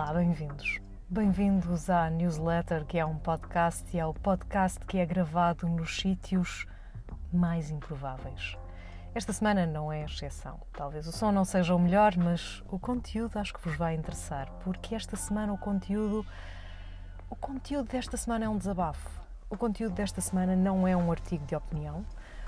[0.00, 0.78] Olá, bem-vindos.
[1.10, 5.96] Bem-vindos à newsletter, que é um podcast e é o podcast que é gravado nos
[5.96, 6.68] sítios
[7.32, 8.56] mais improváveis.
[9.12, 10.60] Esta semana não é exceção.
[10.72, 14.48] Talvez o som não seja o melhor, mas o conteúdo acho que vos vai interessar,
[14.62, 16.24] porque esta semana o conteúdo
[17.28, 19.10] o conteúdo desta semana é um desabafo.
[19.50, 22.06] O conteúdo desta semana não é um artigo de opinião.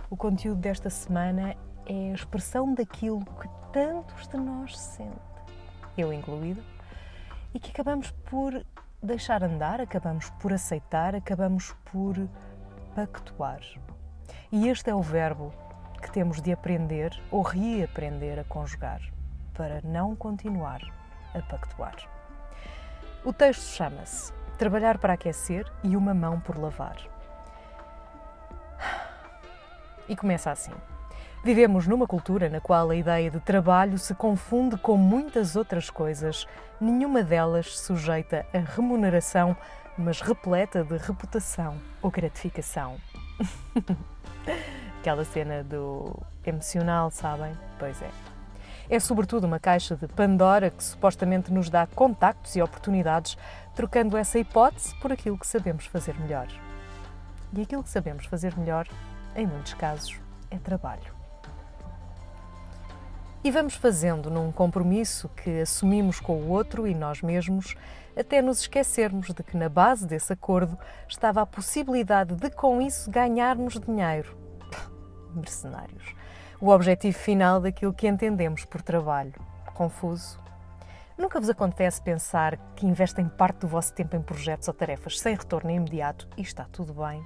[0.09, 5.19] O conteúdo desta semana é a expressão daquilo que tantos de nós sentem,
[5.99, 6.63] eu incluído,
[7.55, 8.65] e que acabamos por
[9.03, 12.17] deixar andar, acabamos por aceitar, acabamos por
[12.95, 13.61] pactuar.
[14.53, 15.53] E este é o verbo
[16.01, 19.01] que temos de aprender ou reaprender a conjugar
[19.55, 20.81] para não continuar
[21.35, 21.97] a pactuar.
[23.25, 26.99] O texto chama-se Trabalhar para aquecer e uma mão por lavar.
[30.07, 30.75] E começa assim.
[31.43, 36.47] Vivemos numa cultura na qual a ideia de trabalho se confunde com muitas outras coisas,
[36.79, 39.57] nenhuma delas sujeita a remuneração,
[39.97, 42.97] mas repleta de reputação ou gratificação.
[45.01, 47.57] Aquela cena do emocional, sabem?
[47.79, 48.11] Pois é.
[48.91, 53.39] É sobretudo uma caixa de Pandora que supostamente nos dá contactos e oportunidades,
[53.75, 56.49] trocando essa hipótese por aquilo que sabemos fazer melhor.
[57.55, 58.87] E aquilo que sabemos fazer melhor,
[59.35, 61.20] em muitos casos, é trabalho.
[63.43, 67.75] E vamos fazendo num compromisso que assumimos com o outro e nós mesmos,
[68.15, 73.11] até nos esquecermos de que na base desse acordo estava a possibilidade de, com isso,
[73.11, 74.37] ganharmos dinheiro.
[75.35, 76.15] Mercenários.
[76.61, 79.41] O objetivo final daquilo que entendemos por trabalho.
[79.73, 80.39] Confuso?
[81.17, 85.35] Nunca vos acontece pensar que investem parte do vosso tempo em projetos ou tarefas sem
[85.35, 87.25] retorno imediato e está tudo bem?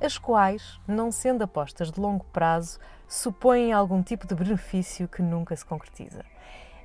[0.00, 5.54] As quais, não sendo apostas de longo prazo, supõem algum tipo de benefício que nunca
[5.54, 6.24] se concretiza.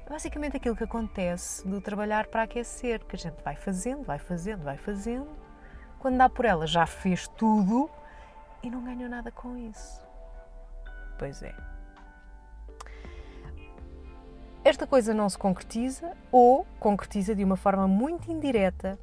[0.10, 4.64] Basicamente aquilo que acontece do trabalhar para aquecer, que a gente vai fazendo, vai fazendo,
[4.64, 5.30] vai fazendo,
[5.98, 7.90] quando dá por ela já fez tudo
[8.62, 10.06] e não ganhou nada com isso.
[11.18, 11.56] Pois é.
[14.64, 19.00] Esta coisa não se concretiza ou concretiza de uma forma muito indireta,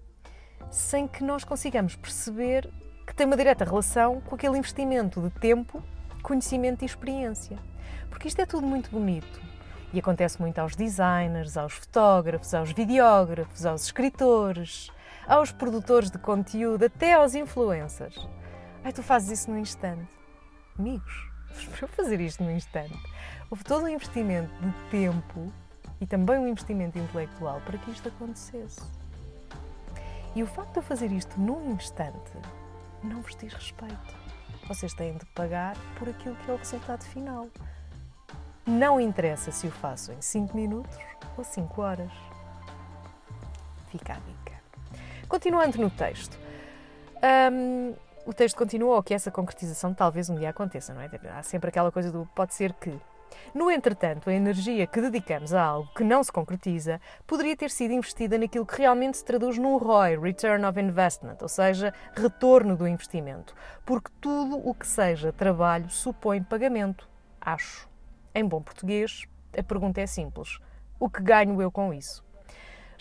[0.70, 2.68] sem que nós consigamos perceber
[3.06, 5.82] que tem uma direta relação com aquele investimento de tempo
[6.22, 7.58] conhecimento e experiência.
[8.08, 9.40] Porque isto é tudo muito bonito
[9.92, 14.90] e acontece muito aos designers, aos fotógrafos, aos videógrafos, aos escritores,
[15.26, 18.26] aos produtores de conteúdo, até aos influencers.
[18.84, 20.08] Ai, tu fazes isso num instante.
[20.78, 21.30] Amigos,
[21.70, 22.98] para eu fazer isto num instante,
[23.50, 25.52] houve todo um investimento de tempo
[26.00, 28.80] e também um investimento intelectual para que isto acontecesse.
[30.34, 32.32] E o facto de eu fazer isto num instante
[33.02, 34.22] não vos diz respeito
[34.66, 37.48] vocês têm de pagar por aquilo que é o resultado final.
[38.66, 40.96] Não interessa se o faço em 5 minutos
[41.36, 42.12] ou 5 horas.
[43.88, 44.60] Fica a dica.
[45.28, 46.38] Continuando no texto.
[47.52, 51.10] Um, o texto continua ou que essa concretização talvez um dia aconteça, não é?
[51.36, 52.98] Há sempre aquela coisa do pode ser que.
[53.54, 57.92] No entretanto, a energia que dedicamos a algo que não se concretiza poderia ter sido
[57.92, 62.86] investida naquilo que realmente se traduz num ROI, Return of Investment, ou seja, retorno do
[62.86, 63.54] investimento,
[63.84, 67.08] porque tudo o que seja trabalho supõe pagamento,
[67.40, 67.88] acho.
[68.34, 69.26] Em bom português,
[69.56, 70.58] a pergunta é simples:
[70.98, 72.24] o que ganho eu com isso?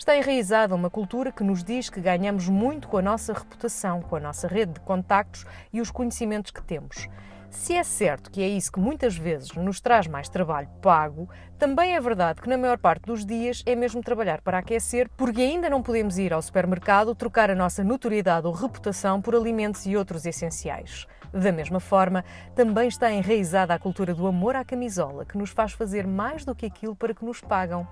[0.02, 4.16] Está enraizada uma cultura que nos diz que ganhamos muito com a nossa reputação, com
[4.16, 7.08] a nossa rede de contactos e os conhecimentos que temos.
[7.52, 11.94] Se é certo que é isso que muitas vezes nos traz mais trabalho pago, também
[11.94, 15.68] é verdade que na maior parte dos dias é mesmo trabalhar para aquecer, porque ainda
[15.68, 20.24] não podemos ir ao supermercado trocar a nossa notoriedade ou reputação por alimentos e outros
[20.24, 21.06] essenciais.
[21.30, 22.24] Da mesma forma,
[22.54, 26.54] também está enraizada a cultura do amor à camisola, que nos faz fazer mais do
[26.54, 27.86] que aquilo para que nos pagam.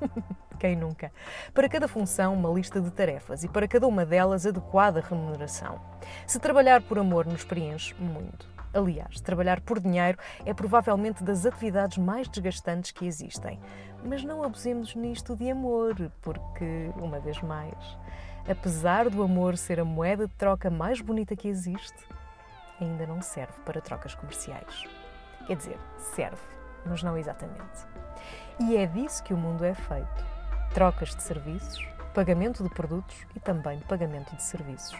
[0.58, 1.12] Quem nunca?
[1.52, 5.80] Para cada função, uma lista de tarefas e para cada uma delas, adequada remuneração.
[6.26, 8.57] Se trabalhar por amor nos preenche muito.
[8.78, 10.16] Aliás, trabalhar por dinheiro
[10.46, 13.58] é provavelmente das atividades mais desgastantes que existem.
[14.04, 17.98] Mas não abusemos nisto de amor, porque, uma vez mais,
[18.48, 22.06] apesar do amor ser a moeda de troca mais bonita que existe,
[22.80, 24.84] ainda não serve para trocas comerciais.
[25.48, 25.78] Quer dizer,
[26.14, 26.40] serve,
[26.86, 27.84] mas não exatamente.
[28.60, 30.24] E é disso que o mundo é feito:
[30.72, 31.84] trocas de serviços,
[32.14, 34.96] pagamento de produtos e também pagamento de serviços.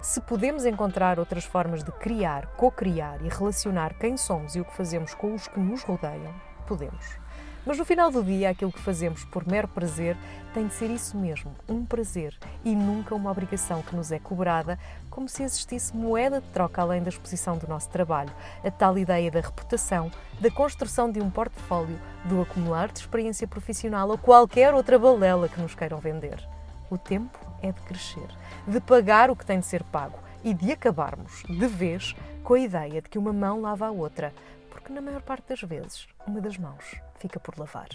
[0.00, 4.76] Se podemos encontrar outras formas de criar, co-criar e relacionar quem somos e o que
[4.76, 6.34] fazemos com os que nos rodeiam,
[6.66, 7.22] podemos.
[7.64, 10.16] Mas no final do dia, aquilo que fazemos por mero prazer
[10.52, 14.76] tem de ser isso mesmo, um prazer e nunca uma obrigação que nos é cobrada,
[15.08, 18.32] como se existisse moeda de troca além da exposição do nosso trabalho,
[18.64, 20.10] a tal ideia da reputação,
[20.40, 25.60] da construção de um portfólio, do acumular de experiência profissional ou qualquer outra balela que
[25.60, 26.44] nos queiram vender.
[26.90, 28.28] O tempo é de crescer,
[28.66, 32.60] de pagar o que tem de ser pago e de acabarmos, de vez, com a
[32.60, 34.34] ideia de que uma mão lava a outra,
[34.70, 37.88] porque na maior parte das vezes uma das mãos fica por lavar.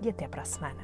[0.00, 0.82] E até para a semana.